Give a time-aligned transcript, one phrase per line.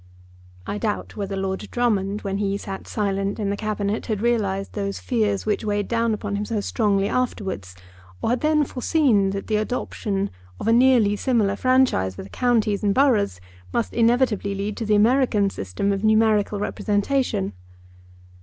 [0.65, 4.97] I doubt whether Lord Drummond, when he sat silent in the Cabinet, had realised those
[4.97, 7.75] fears which weighed upon him so strongly afterwards,
[8.19, 12.81] or had then foreseen that the adoption of a nearly similar franchise for the counties
[12.83, 13.39] and boroughs
[13.71, 17.53] must inevitably lead to the American system of numerical representation.